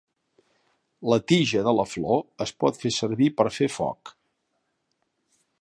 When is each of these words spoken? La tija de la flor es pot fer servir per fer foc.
La 1.13 1.19
tija 1.31 1.61
de 1.67 1.75
la 1.81 1.85
flor 1.91 2.25
es 2.47 2.55
pot 2.65 2.83
fer 2.85 2.95
servir 2.99 3.31
per 3.43 3.49
fer 3.61 3.71
foc. 3.79 4.17